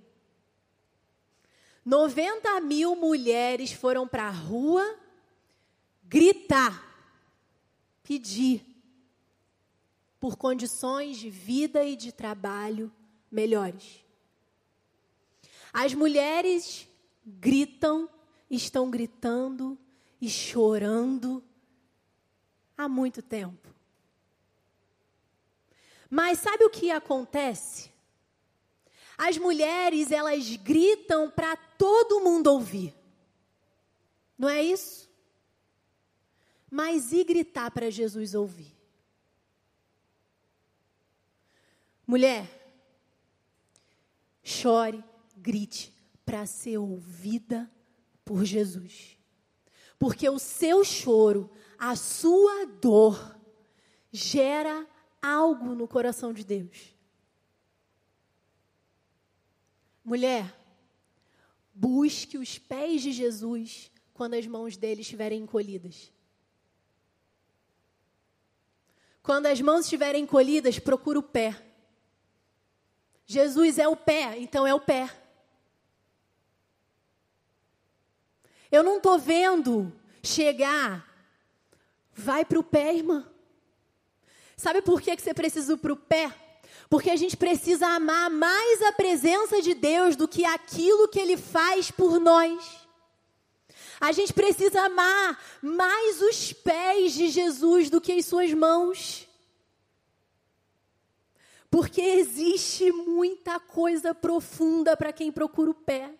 [1.82, 4.99] 90 mil mulheres foram para a rua
[6.10, 6.84] gritar,
[8.02, 8.66] pedir
[10.18, 12.92] por condições de vida e de trabalho
[13.30, 14.04] melhores.
[15.72, 16.88] As mulheres
[17.24, 18.10] gritam,
[18.50, 19.78] estão gritando
[20.20, 21.40] e chorando
[22.76, 23.72] há muito tempo.
[26.10, 27.88] Mas sabe o que acontece?
[29.16, 32.92] As mulheres, elas gritam para todo mundo ouvir.
[34.36, 35.09] Não é isso?
[36.70, 38.76] Mas e gritar para Jesus ouvir?
[42.06, 42.48] Mulher,
[44.42, 45.02] chore,
[45.36, 45.92] grite
[46.24, 47.70] para ser ouvida
[48.24, 49.16] por Jesus.
[49.98, 53.36] Porque o seu choro, a sua dor,
[54.12, 54.86] gera
[55.20, 56.94] algo no coração de Deus.
[60.04, 60.56] Mulher,
[61.74, 66.12] busque os pés de Jesus quando as mãos dele estiverem encolhidas.
[69.22, 71.56] Quando as mãos estiverem encolhidas, procura o pé.
[73.26, 75.08] Jesus é o pé, então é o pé.
[78.72, 81.06] Eu não estou vendo chegar.
[82.12, 83.26] Vai para o pé, irmã.
[84.56, 86.32] Sabe por que, que você precisa ir para o pé?
[86.88, 91.36] Porque a gente precisa amar mais a presença de Deus do que aquilo que Ele
[91.36, 92.79] faz por nós.
[94.00, 99.28] A gente precisa amar mais os pés de Jesus do que as suas mãos.
[101.70, 106.14] Porque existe muita coisa profunda para quem procura o pé.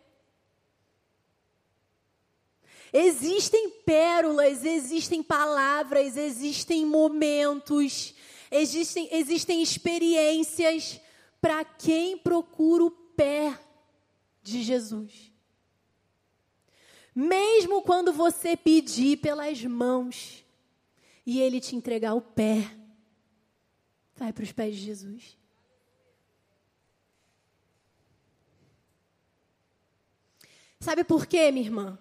[2.92, 8.14] Existem pérolas, existem palavras, existem momentos,
[8.50, 11.00] existem, existem experiências
[11.40, 13.58] para quem procura o pé
[14.42, 15.29] de Jesus.
[17.20, 20.42] Mesmo quando você pedir pelas mãos
[21.26, 22.74] e ele te entregar o pé,
[24.16, 25.36] vai para os pés de Jesus.
[30.80, 31.98] Sabe por quê, minha irmã?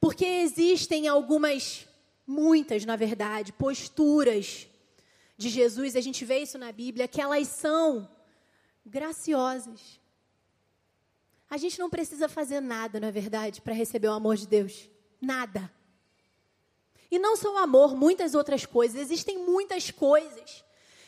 [0.00, 1.86] Porque existem algumas,
[2.26, 4.66] muitas na verdade, posturas
[5.36, 8.08] de Jesus, a gente vê isso na Bíblia, que elas são
[8.86, 10.00] graciosas.
[11.52, 14.88] A gente não precisa fazer nada, na verdade, para receber o amor de Deus.
[15.20, 15.70] Nada.
[17.10, 18.98] E não só o amor, muitas outras coisas.
[18.98, 20.64] Existem muitas coisas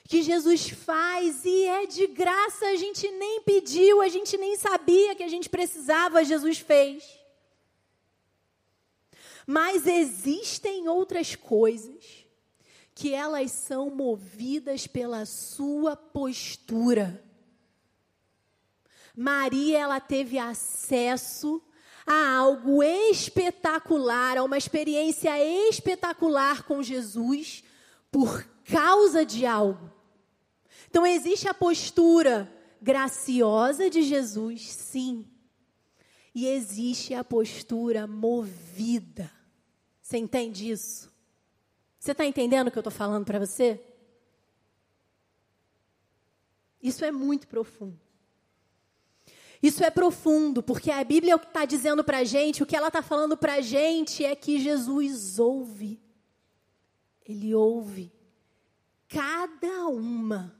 [0.06, 5.14] que Jesus faz e é de graça, a gente nem pediu, a gente nem sabia
[5.14, 7.02] que a gente precisava, Jesus fez.
[9.46, 12.04] Mas existem outras coisas
[12.94, 17.24] que elas são movidas pela sua postura.
[19.16, 21.62] Maria, ela teve acesso
[22.06, 25.32] a algo espetacular, a uma experiência
[25.68, 27.62] espetacular com Jesus
[28.10, 29.90] por causa de algo.
[30.88, 35.26] Então existe a postura graciosa de Jesus, sim.
[36.34, 39.30] E existe a postura movida.
[40.02, 41.10] Você entende isso?
[41.98, 43.80] Você está entendendo o que eu estou falando para você?
[46.82, 48.03] Isso é muito profundo.
[49.64, 53.00] Isso é profundo, porque a Bíblia está dizendo para a gente, o que ela está
[53.00, 55.98] falando para a gente é que Jesus ouve.
[57.26, 58.12] Ele ouve
[59.08, 60.54] cada uma,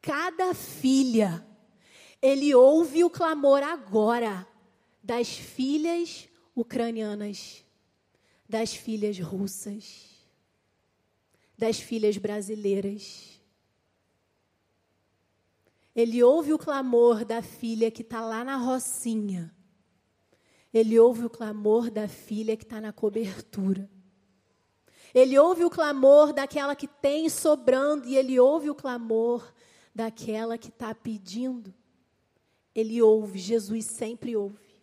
[0.00, 1.44] cada filha.
[2.22, 4.46] Ele ouve o clamor agora
[5.02, 7.64] das filhas ucranianas,
[8.48, 10.04] das filhas russas,
[11.56, 13.37] das filhas brasileiras
[15.98, 19.52] ele ouve o clamor da filha que está lá na rocinha.
[20.72, 23.90] Ele ouve o clamor da filha que está na cobertura.
[25.12, 29.52] Ele ouve o clamor daquela que tem sobrando e ele ouve o clamor
[29.92, 31.74] daquela que está pedindo.
[32.72, 34.80] Ele ouve, Jesus sempre ouve.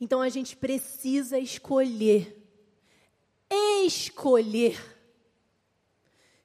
[0.00, 2.34] Então a gente precisa escolher,
[3.84, 4.80] escolher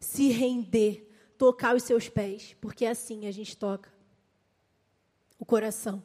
[0.02, 1.09] se render
[1.40, 3.90] tocar os seus pés, porque é assim a gente toca
[5.40, 6.04] o coração.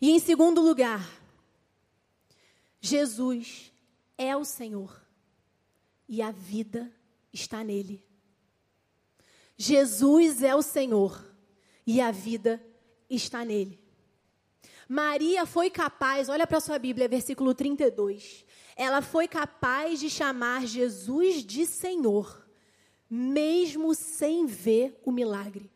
[0.00, 1.06] E em segundo lugar,
[2.80, 3.70] Jesus
[4.16, 4.98] é o Senhor
[6.08, 6.90] e a vida
[7.34, 8.02] está nele.
[9.58, 11.22] Jesus é o Senhor
[11.86, 12.64] e a vida
[13.10, 13.78] está nele.
[14.88, 18.46] Maria foi capaz, olha para sua Bíblia, versículo 32.
[18.74, 22.43] Ela foi capaz de chamar Jesus de Senhor
[23.14, 25.70] mesmo sem ver o milagre.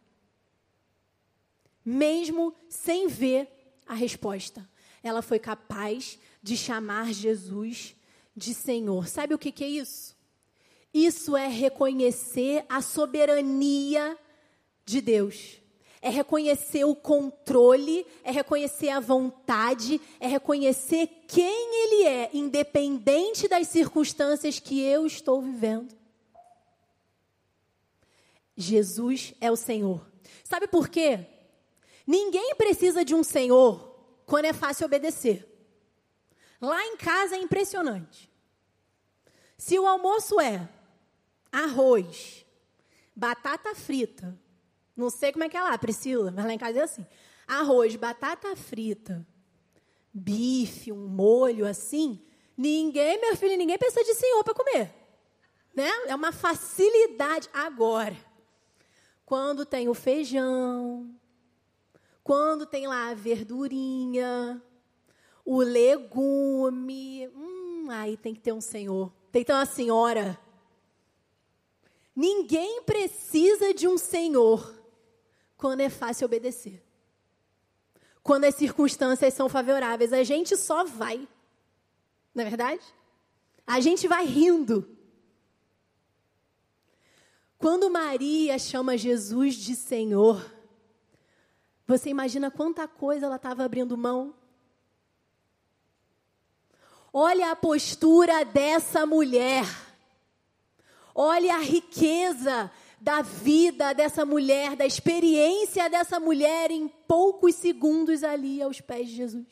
[1.84, 3.48] Mesmo sem ver
[3.86, 4.68] a resposta.
[5.04, 7.94] Ela foi capaz de chamar Jesus
[8.34, 9.06] de Senhor.
[9.06, 10.16] Sabe o que, que é isso?
[10.92, 14.18] Isso é reconhecer a soberania
[14.84, 15.60] de Deus.
[16.02, 23.68] É reconhecer o controle, é reconhecer a vontade, é reconhecer quem Ele é, independente das
[23.68, 25.98] circunstâncias que eu estou vivendo.
[28.60, 30.04] Jesus é o Senhor.
[30.42, 31.24] Sabe por quê?
[32.04, 35.46] Ninguém precisa de um Senhor quando é fácil obedecer.
[36.60, 38.28] Lá em casa é impressionante.
[39.56, 40.68] Se o almoço é
[41.52, 42.44] arroz,
[43.14, 44.36] batata frita,
[44.96, 47.06] não sei como é que é lá, Priscila, mas lá em casa é assim:
[47.46, 49.24] arroz, batata frita,
[50.12, 52.20] bife, um molho assim.
[52.56, 54.92] Ninguém, meu filho, ninguém precisa de senhor para comer.
[55.72, 55.88] Né?
[56.08, 57.48] É uma facilidade.
[57.52, 58.16] Agora,
[59.28, 61.14] quando tem o feijão,
[62.24, 64.62] quando tem lá a verdurinha,
[65.44, 70.40] o legume, hum, aí tem que ter um senhor, tem que ter uma senhora.
[72.16, 74.74] Ninguém precisa de um senhor
[75.58, 76.82] quando é fácil obedecer.
[78.22, 81.28] Quando as circunstâncias são favoráveis, a gente só vai.
[82.34, 82.82] Não é verdade?
[83.66, 84.88] A gente vai rindo.
[87.58, 90.48] Quando Maria chama Jesus de Senhor,
[91.84, 94.32] você imagina quanta coisa ela estava abrindo mão?
[97.12, 99.64] Olha a postura dessa mulher.
[101.12, 108.62] Olha a riqueza da vida dessa mulher, da experiência dessa mulher em poucos segundos ali
[108.62, 109.46] aos pés de Jesus.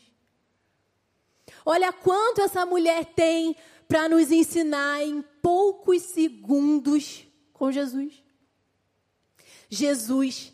[1.65, 3.57] Olha quanto essa mulher tem
[3.89, 7.26] para nos ensinar em poucos segundos
[7.57, 8.23] com Jesus.
[9.69, 10.53] Jesus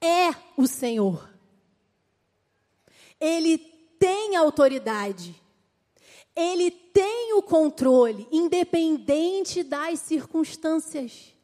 [0.00, 1.30] é o Senhor.
[3.20, 3.56] Ele
[3.98, 5.34] tem autoridade.
[6.34, 11.34] Ele tem o controle, independente das circunstâncias.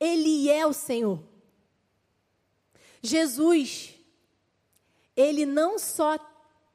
[0.00, 1.22] Ele é o Senhor.
[3.02, 3.94] Jesus,
[5.14, 6.18] ele não só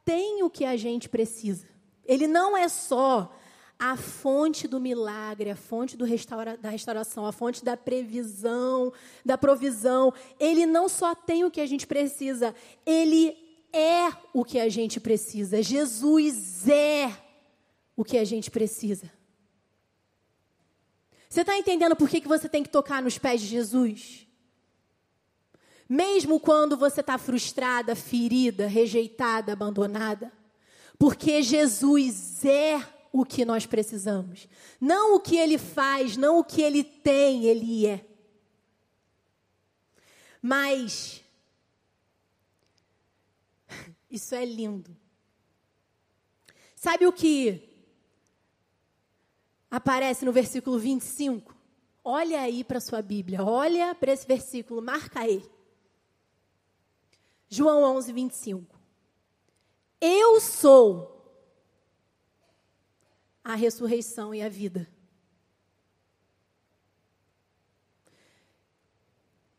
[0.05, 1.67] tem o que a gente precisa,
[2.05, 3.35] ele não é só
[3.83, 8.93] a fonte do milagre, a fonte restaura, da restauração, a fonte da previsão,
[9.25, 10.13] da provisão.
[10.39, 12.53] Ele não só tem o que a gente precisa,
[12.85, 13.35] ele
[13.73, 15.63] é o que a gente precisa.
[15.63, 17.11] Jesus é
[17.97, 19.11] o que a gente precisa.
[21.27, 24.27] Você está entendendo por que, que você tem que tocar nos pés de Jesus?
[25.89, 30.31] Mesmo quando você está frustrada, ferida, rejeitada, abandonada.
[30.99, 34.47] Porque Jesus é o que nós precisamos.
[34.79, 38.05] Não o que ele faz, não o que ele tem, ele é.
[40.41, 41.23] Mas
[44.09, 44.95] isso é lindo.
[46.75, 47.69] Sabe o que
[49.69, 51.55] aparece no versículo 25?
[52.03, 55.47] Olha aí para a sua Bíblia, olha para esse versículo, marca aí.
[57.47, 58.79] João 11, 25.
[59.99, 61.10] Eu sou
[63.43, 64.87] a ressurreição e a vida.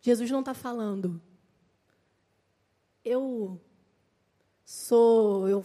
[0.00, 1.22] Jesus não está falando,
[3.04, 3.60] eu
[4.64, 5.64] sou eu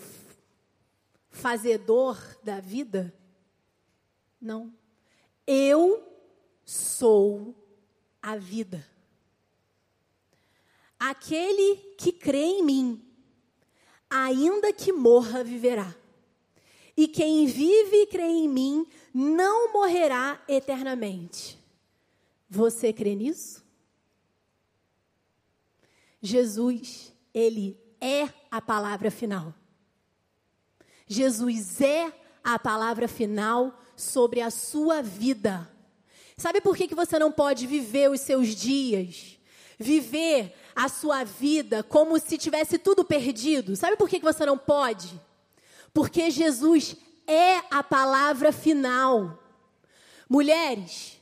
[1.29, 3.13] fazedor da vida.
[4.39, 4.73] Não.
[5.45, 6.07] Eu
[6.65, 7.55] sou
[8.21, 8.85] a vida.
[10.99, 13.05] Aquele que crê em mim,
[14.09, 15.95] ainda que morra, viverá
[16.97, 21.59] e quem vive e crê em mim não morrerá eternamente.
[22.49, 23.63] Você crê nisso?
[26.19, 29.53] Jesus, ele é a palavra final.
[31.05, 32.11] Jesus é
[32.43, 35.71] a palavra final sobre a sua vida.
[36.35, 39.37] Sabe por que, que você não pode viver os seus dias?
[39.77, 43.75] Viver a sua vida como se tivesse tudo perdido?
[43.75, 45.19] Sabe por que, que você não pode?
[45.97, 46.95] Porque Jesus
[47.25, 49.43] é a palavra final.
[50.29, 51.19] Mulheres,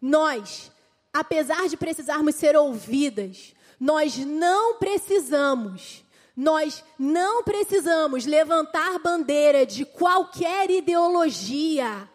[0.00, 0.72] nós,
[1.12, 6.02] apesar de precisarmos ser ouvidas, nós não precisamos,
[6.34, 12.08] nós não precisamos levantar bandeira de qualquer ideologia,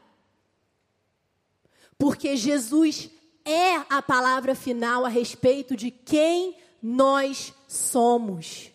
[1.95, 3.07] porque Jesus
[3.45, 8.71] é a palavra final a respeito de quem nós somos.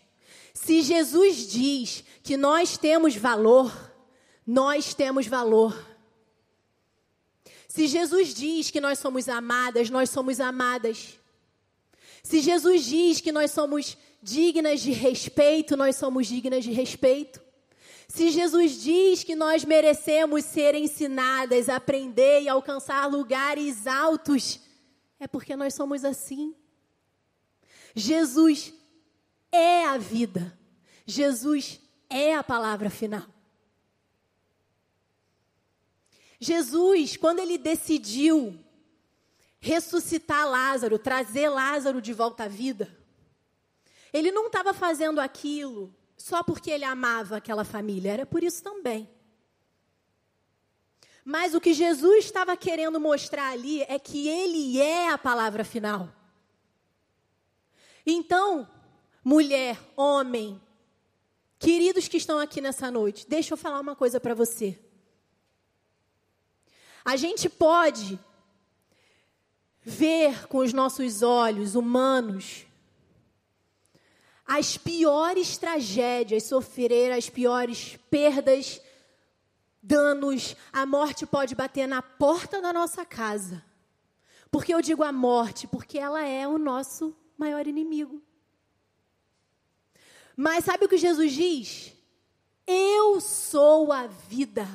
[0.54, 3.70] Se Jesus diz que nós temos valor,
[4.46, 5.94] nós temos valor.
[7.68, 11.20] Se Jesus diz que nós somos amadas, nós somos amadas.
[12.22, 17.42] Se Jesus diz que nós somos dignas de respeito, nós somos dignas de respeito.
[18.08, 24.60] Se Jesus diz que nós merecemos ser ensinadas, aprender e alcançar lugares altos,
[25.20, 26.54] é porque nós somos assim.
[27.94, 28.72] Jesus
[29.52, 30.58] é a vida.
[31.06, 31.83] Jesus
[32.14, 33.26] é a palavra final.
[36.38, 38.56] Jesus, quando ele decidiu
[39.58, 42.96] ressuscitar Lázaro, trazer Lázaro de volta à vida,
[44.12, 49.10] ele não estava fazendo aquilo só porque ele amava aquela família, era por isso também.
[51.24, 56.08] Mas o que Jesus estava querendo mostrar ali é que ele é a palavra final.
[58.06, 58.68] Então,
[59.24, 60.60] mulher, homem,
[61.64, 64.78] Queridos que estão aqui nessa noite, deixa eu falar uma coisa para você.
[67.02, 68.20] A gente pode
[69.80, 72.66] ver com os nossos olhos humanos
[74.44, 78.78] as piores tragédias, sofrer as piores perdas,
[79.82, 83.64] danos, a morte pode bater na porta da nossa casa.
[84.50, 85.66] Por que eu digo a morte?
[85.66, 88.22] Porque ela é o nosso maior inimigo.
[90.36, 91.92] Mas sabe o que Jesus diz?
[92.66, 94.66] Eu sou a vida.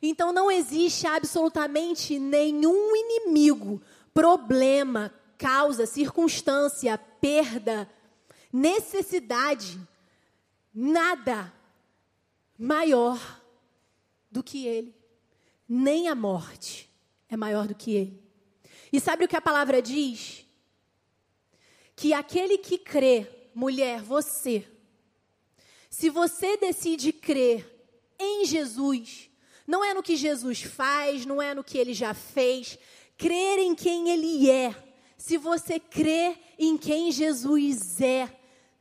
[0.00, 3.82] Então não existe absolutamente nenhum inimigo,
[4.12, 7.90] problema, causa, circunstância, perda,
[8.52, 9.80] necessidade,
[10.72, 11.52] nada
[12.58, 13.18] maior
[14.30, 14.94] do que ele.
[15.68, 16.88] Nem a morte
[17.28, 18.22] é maior do que ele.
[18.92, 20.46] E sabe o que a palavra diz?
[21.94, 23.26] Que aquele que crê,
[23.56, 24.68] mulher, você,
[25.88, 27.66] se você decide crer
[28.18, 29.30] em Jesus,
[29.66, 32.78] não é no que Jesus faz, não é no que ele já fez,
[33.16, 34.76] crer em quem ele é.
[35.16, 38.30] Se você crê em quem Jesus é,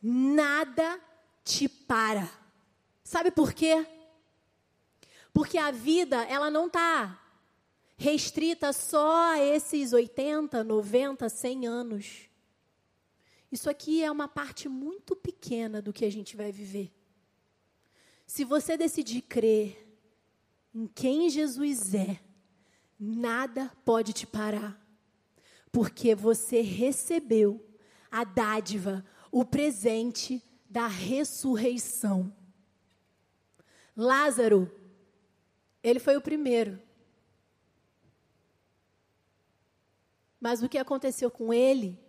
[0.04, 1.00] nada
[1.46, 2.30] te para.
[3.02, 3.88] Sabe por quê?
[5.34, 7.22] Porque a vida, ela não está
[7.96, 12.35] restrita só a esses 80, 90, 100 anos.
[13.56, 16.94] Isso aqui é uma parte muito pequena do que a gente vai viver.
[18.28, 19.98] Se você decidir crer
[20.74, 22.20] em quem Jesus é,
[23.00, 24.78] nada pode te parar,
[25.72, 27.66] porque você recebeu
[28.12, 32.36] a dádiva, o presente da ressurreição.
[33.96, 34.70] Lázaro,
[35.82, 36.78] ele foi o primeiro.
[40.42, 42.04] Mas o que aconteceu com ele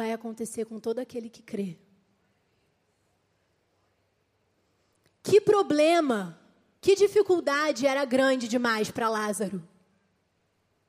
[0.00, 1.76] vai acontecer com todo aquele que crê.
[5.22, 6.40] Que problema
[6.80, 9.62] que dificuldade era grande demais para Lázaro?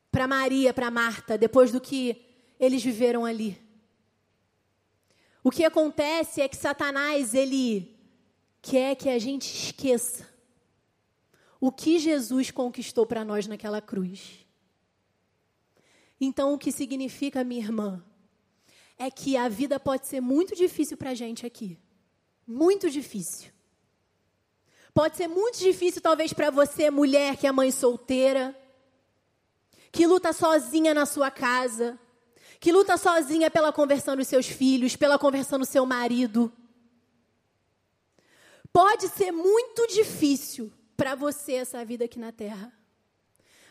[0.09, 2.25] Para Maria, para Marta, depois do que
[2.57, 3.61] eles viveram ali.
[5.43, 7.93] O que acontece é que Satanás, ele
[8.61, 10.25] quer que a gente esqueça
[11.59, 14.45] o que Jesus conquistou para nós naquela cruz.
[16.19, 18.01] Então, o que significa, minha irmã,
[18.97, 21.77] é que a vida pode ser muito difícil para a gente aqui.
[22.45, 23.51] Muito difícil.
[24.93, 28.55] Pode ser muito difícil, talvez, para você, mulher que é mãe solteira,
[29.91, 31.99] que luta sozinha na sua casa,
[32.59, 36.51] que luta sozinha pela conversão dos seus filhos, pela conversão do seu marido.
[38.71, 42.71] Pode ser muito difícil para você essa vida aqui na terra.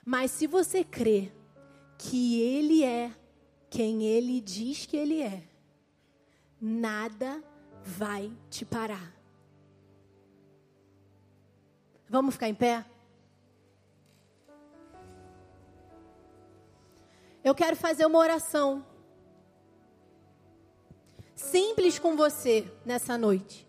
[0.05, 1.31] Mas se você crê
[1.99, 3.13] que Ele é
[3.71, 5.43] quem Ele diz que Ele é,
[6.61, 7.43] nada
[7.83, 9.15] vai te parar.
[12.09, 12.85] Vamos ficar em pé?
[17.45, 18.85] Eu quero fazer uma oração
[21.35, 23.67] simples com você nessa noite.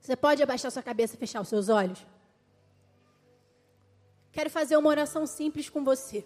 [0.00, 2.04] Você pode abaixar sua cabeça e fechar os seus olhos?
[4.32, 6.24] Quero fazer uma oração simples com você.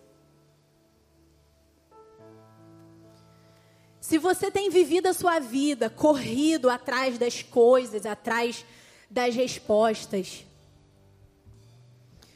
[4.07, 8.65] Se você tem vivido a sua vida, corrido atrás das coisas, atrás
[9.11, 10.47] das respostas,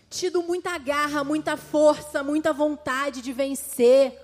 [0.09, 4.21] tido muita garra, muita força, muita vontade de vencer,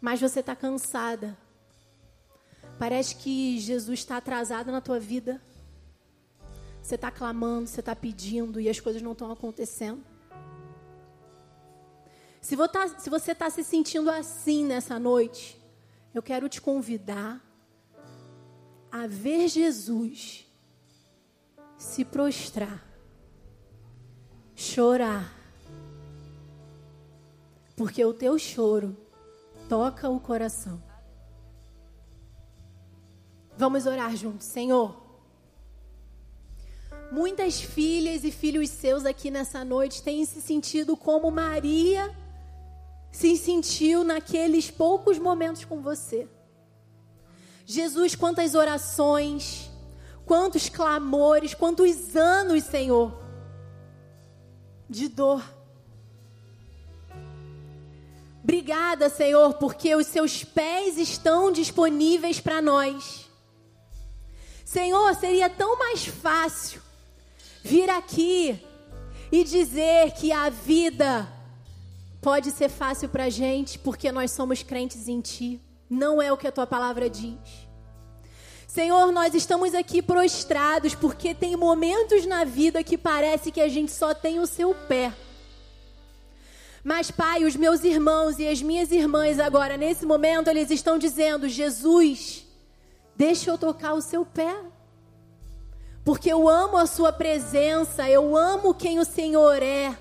[0.00, 1.38] mas você está cansada.
[2.80, 5.40] Parece que Jesus está atrasado na tua vida.
[6.82, 10.04] Você está clamando, você está pedindo e as coisas não estão acontecendo.
[12.40, 15.55] Se você está se sentindo assim nessa noite,
[16.16, 17.44] eu quero te convidar
[18.90, 20.46] a ver Jesus
[21.76, 22.82] se prostrar,
[24.54, 25.30] chorar,
[27.76, 28.96] porque o teu choro
[29.68, 30.82] toca o coração.
[33.58, 34.96] Vamos orar juntos, Senhor.
[37.12, 42.10] Muitas filhas e filhos seus aqui nessa noite têm se sentido como Maria
[43.18, 46.28] se sentiu naqueles poucos momentos com você.
[47.64, 49.70] Jesus, quantas orações,
[50.26, 53.18] quantos clamores, quantos anos, Senhor,
[54.86, 55.42] de dor.
[58.44, 63.30] Obrigada, Senhor, porque os seus pés estão disponíveis para nós.
[64.62, 66.82] Senhor, seria tão mais fácil
[67.64, 68.62] vir aqui
[69.32, 71.32] e dizer que a vida
[72.26, 75.60] pode ser fácil para a gente porque nós somos crentes em Ti.
[75.88, 77.38] Não é o que a Tua palavra diz.
[78.66, 83.92] Senhor, nós estamos aqui prostrados porque tem momentos na vida que parece que a gente
[83.92, 85.14] só tem o Seu pé.
[86.82, 91.48] Mas, Pai, os meus irmãos e as minhas irmãs agora, nesse momento, eles estão dizendo:
[91.48, 92.44] Jesus,
[93.14, 94.52] deixa eu tocar o Seu pé.
[96.04, 99.96] Porque eu amo a Sua presença, eu amo quem o Senhor é.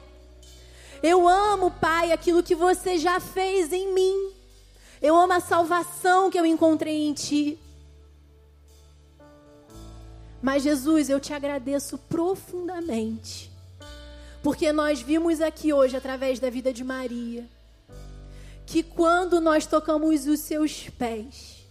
[1.08, 4.32] Eu amo, Pai, aquilo que você já fez em mim.
[5.00, 7.60] Eu amo a salvação que eu encontrei em Ti.
[10.42, 13.52] Mas, Jesus, eu te agradeço profundamente.
[14.42, 17.48] Porque nós vimos aqui hoje, através da vida de Maria,
[18.66, 21.68] que quando nós tocamos os seus pés,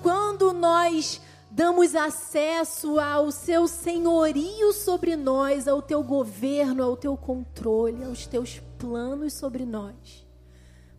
[0.00, 1.20] quando nós
[1.50, 8.60] damos acesso ao seu senhorio sobre nós, ao teu governo, ao teu controle, aos teus
[8.78, 10.26] planos sobre nós.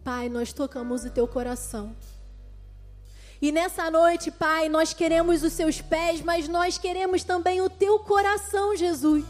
[0.03, 1.95] Pai, nós tocamos o teu coração.
[3.41, 7.99] E nessa noite, Pai, nós queremos os seus pés, mas nós queremos também o teu
[7.99, 9.25] coração, Jesus.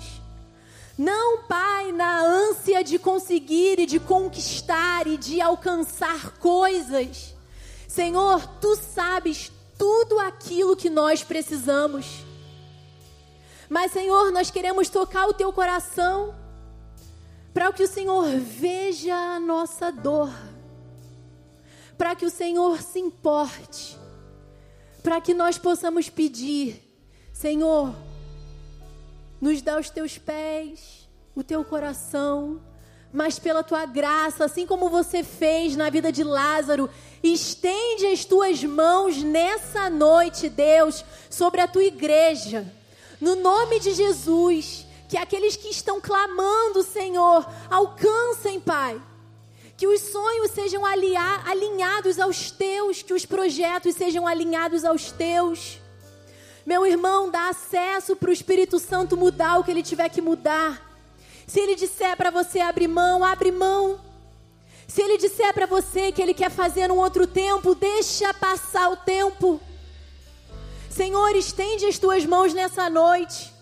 [0.97, 7.35] Não, Pai, na ânsia de conseguir e de conquistar e de alcançar coisas.
[7.87, 12.23] Senhor, tu sabes tudo aquilo que nós precisamos.
[13.69, 16.33] Mas, Senhor, nós queremos tocar o teu coração
[17.58, 20.32] para que o Senhor veja a nossa dor,
[21.97, 23.97] para que o Senhor se importe,
[25.01, 26.80] para que nós possamos pedir,
[27.34, 27.95] Senhor,
[29.41, 32.62] nos dá os teus pés, o teu coração,
[33.12, 36.88] mas pela tua graça, assim como você fez na vida de Lázaro,
[37.24, 42.72] estende as tuas mãos nessa noite, Deus, sobre a tua igreja.
[43.20, 49.01] No nome de Jesus, que aqueles que estão clamando, Senhor, alcancem, Pai.
[49.78, 55.80] Que os sonhos sejam alinhados aos teus, que os projetos sejam alinhados aos teus.
[56.66, 60.84] Meu irmão, dá acesso para o Espírito Santo mudar o que ele tiver que mudar.
[61.45, 64.01] Se ele disser para você abrir mão, abre mão.
[64.88, 68.97] Se ele disser para você que ele quer fazer um outro tempo, deixa passar o
[68.97, 69.62] tempo.
[70.89, 73.57] Senhor, estende as tuas mãos nessa noite.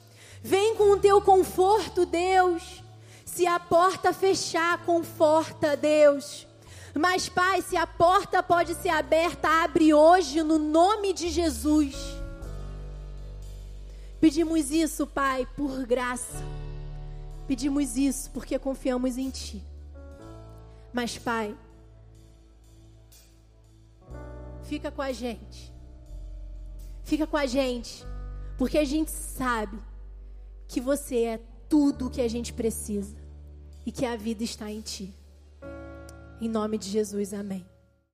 [0.46, 2.84] Vem com o teu conforto, Deus.
[3.26, 6.46] Se a porta fechar, conforta, Deus.
[6.93, 11.96] Mas, Pai, se a porta pode ser aberta, abre hoje no nome de Jesus.
[14.22, 16.38] Pedimos isso, Pai, por graça.
[17.48, 19.64] Pedimos isso porque confiamos em Ti.
[20.93, 21.58] Mas, Pai,
[24.66, 25.74] fica com a gente.
[27.04, 28.06] Fica com a gente,
[28.60, 29.82] porque a gente sabe
[30.76, 33.15] que você é tudo o que a gente precisa
[33.86, 35.15] e que a vida está em Ti.
[36.41, 37.65] Em nome de Jesus, amém.